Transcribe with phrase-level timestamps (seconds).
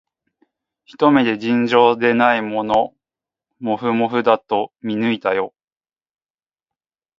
[0.83, 2.63] ひと目で、尋常でないも
[3.77, 5.53] ふもふだと見抜いたよ